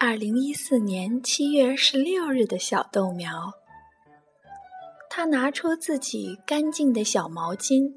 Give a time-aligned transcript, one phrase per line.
[0.00, 3.50] 二零一四年七月十六日的小豆苗，
[5.10, 7.92] 他拿出自己干净的小毛巾，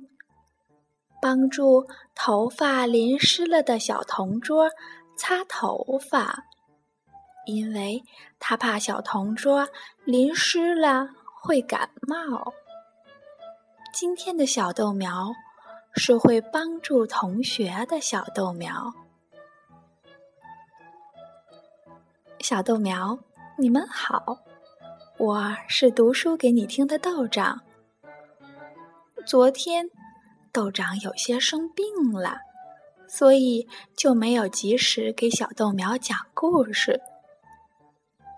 [1.21, 4.71] 帮助头发淋湿了的小同桌
[5.15, 6.43] 擦头发，
[7.45, 8.01] 因为
[8.39, 9.69] 他怕小同桌
[10.03, 11.07] 淋湿了
[11.39, 12.51] 会感冒。
[13.93, 15.31] 今天的小豆苗
[15.93, 18.91] 是会帮助同学的小豆苗。
[22.41, 23.19] 小豆苗，
[23.55, 24.39] 你们好，
[25.19, 27.61] 我是读书给你听的豆长。
[29.27, 29.87] 昨天
[30.51, 32.37] 豆长有些生病了，
[33.07, 36.99] 所以就没有及时给小豆苗讲故事。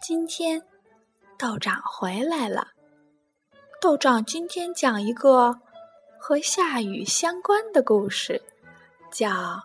[0.01, 0.61] 今天
[1.37, 2.67] 豆长回来了，
[3.79, 5.61] 豆长今天讲一个
[6.19, 8.41] 和下雨相关的故事，
[9.09, 9.29] 叫《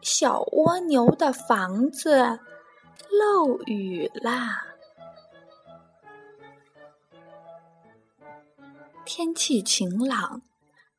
[0.00, 2.22] 小蜗牛的房子》。
[3.08, 4.66] 漏雨啦！
[9.04, 10.42] 天气晴朗，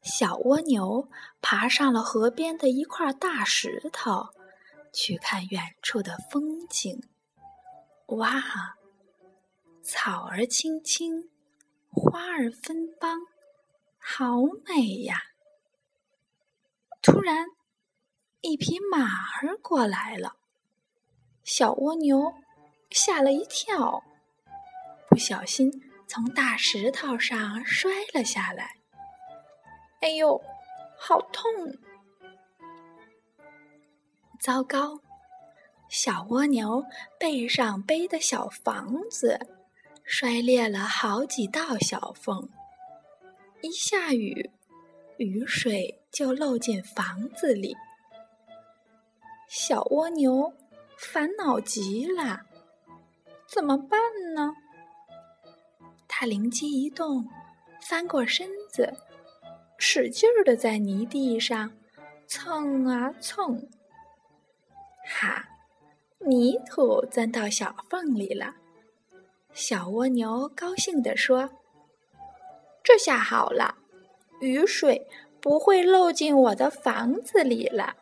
[0.01, 1.07] 小蜗牛
[1.41, 4.29] 爬上了河边的一块大石头，
[4.91, 7.01] 去看远处的风景。
[8.07, 8.41] 哇，
[9.81, 11.29] 草儿青青，
[11.89, 13.19] 花儿芬芳，
[13.97, 15.17] 好美呀！
[17.01, 17.47] 突然，
[18.41, 19.05] 一匹马
[19.39, 20.35] 儿过来了。
[21.43, 22.33] 小蜗牛
[22.91, 24.03] 吓了一跳，
[25.09, 25.71] 不小心
[26.07, 28.75] 从大石头上摔了下来。
[30.01, 30.41] 哎呦，
[30.97, 31.51] 好痛！
[34.39, 34.99] 糟糕，
[35.89, 36.83] 小蜗牛
[37.19, 39.39] 背上背的小房子
[40.03, 42.49] 摔裂了好几道小缝，
[43.61, 44.49] 一下雨，
[45.17, 47.75] 雨水就漏进房子里。
[49.47, 50.53] 小蜗牛。
[51.01, 52.41] 烦恼极了，
[53.47, 53.99] 怎么办
[54.35, 54.53] 呢？
[56.07, 57.27] 他灵机一动，
[57.81, 58.93] 翻过身子，
[59.77, 61.71] 使劲儿的在泥地上
[62.27, 63.67] 蹭啊蹭。
[65.03, 65.49] 哈，
[66.19, 68.53] 泥土钻到小缝里了。
[69.53, 71.49] 小蜗牛高兴地说
[72.83, 73.75] ：“这下好了，
[74.39, 75.07] 雨水
[75.41, 77.95] 不会漏进我的房子里了。”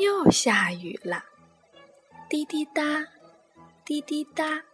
[0.00, 1.24] 又下雨了，
[2.28, 3.06] 滴滴答，
[3.84, 4.64] 滴滴答。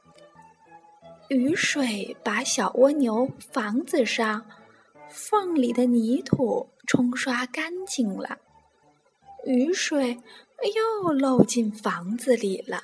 [1.28, 4.50] 雨水把小蜗牛房子上
[5.10, 8.38] 缝里的泥土冲刷干净了，
[9.44, 10.19] 雨水
[10.75, 12.82] 又漏进房子里了。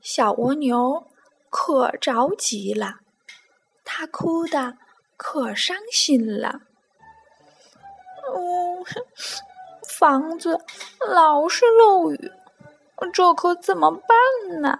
[0.00, 1.10] 小蜗牛
[1.50, 3.00] 可着急了，
[3.84, 4.78] 它哭得
[5.18, 6.62] 可伤心了。
[8.28, 8.84] 哦，
[9.88, 10.58] 房子
[11.08, 12.32] 老是漏雨，
[13.12, 14.78] 这可怎么办呢？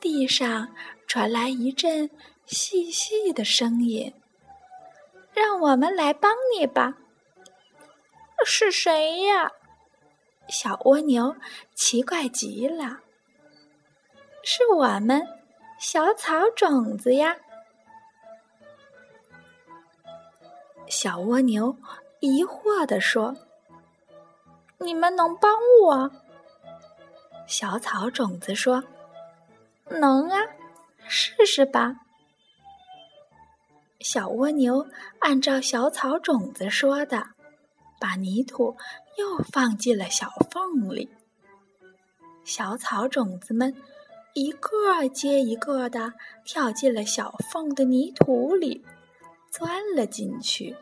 [0.00, 0.68] 地上
[1.06, 2.10] 传来一阵
[2.46, 4.14] 细细的声音
[5.34, 6.96] ：“让我们来帮你吧。”
[8.46, 9.50] 是谁呀？
[10.48, 11.36] 小蜗牛
[11.74, 13.00] 奇怪极了。
[14.42, 15.26] 是我们，
[15.78, 17.36] 小草种子呀。
[20.88, 21.76] 小蜗牛
[22.20, 23.36] 疑惑地说
[24.80, 26.10] ：“你们能帮我？”
[27.46, 28.82] 小草种子说
[29.88, 30.40] ：“能啊，
[31.06, 31.96] 试试吧。”
[34.00, 34.86] 小蜗牛
[35.18, 37.28] 按照小草种子说的，
[38.00, 38.76] 把泥土
[39.16, 41.10] 又放进了小缝里。
[42.44, 43.74] 小草种子们
[44.34, 48.84] 一个接一个的跳进了小缝的泥土里。
[49.58, 50.76] 钻了进去。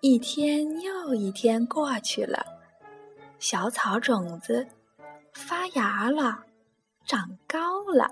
[0.00, 2.44] 一天又一天过去了，
[3.38, 4.66] 小草种子
[5.32, 6.42] 发芽了，
[7.04, 8.10] 长高了，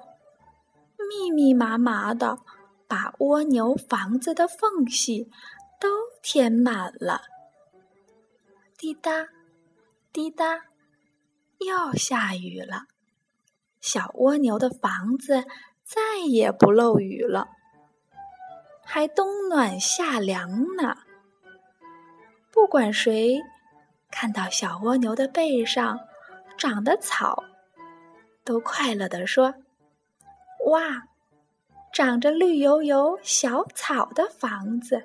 [1.09, 2.39] 密密麻麻的
[2.87, 5.29] 把蜗牛房子的缝隙
[5.81, 5.89] 都
[6.23, 7.23] 填满了。
[8.79, 9.11] 滴答，
[10.13, 10.67] 滴答，
[11.59, 12.85] 又下雨了，
[13.81, 15.45] 小蜗牛的房子。
[15.93, 17.49] 再也不漏雨了，
[18.85, 20.99] 还冬暖夏凉呢。
[22.53, 23.41] 不管谁
[24.09, 25.99] 看到小蜗牛的背上
[26.57, 27.43] 长的草，
[28.45, 29.53] 都快乐地说
[30.71, 31.09] ：“哇，
[31.93, 35.05] 长着绿油油小草的房子，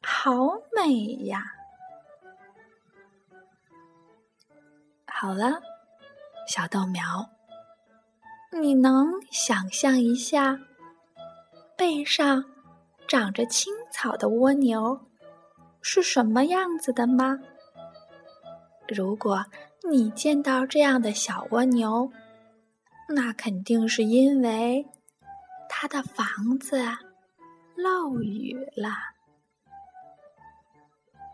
[0.00, 0.92] 好美
[1.24, 1.42] 呀！”
[5.04, 5.60] 好了，
[6.46, 7.33] 小豆苗。
[8.60, 10.60] 你能想象一下，
[11.76, 12.44] 背上
[13.08, 15.08] 长着青草的蜗牛
[15.82, 17.40] 是什么样子的吗？
[18.86, 19.44] 如果
[19.90, 22.12] 你见到这样的小蜗牛，
[23.08, 24.86] 那肯定是因为
[25.68, 26.80] 它的房子
[27.74, 28.90] 漏雨了。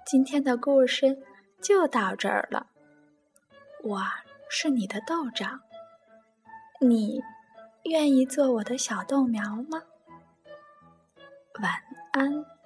[0.07, 1.19] 今天的故事
[1.63, 2.69] 就到这儿了。
[3.85, 4.03] 我
[4.49, 5.61] 是你的豆长，
[6.83, 7.23] 你
[7.85, 9.83] 愿意做我的小豆苗吗？
[11.61, 11.71] 晚
[12.13, 12.60] 安。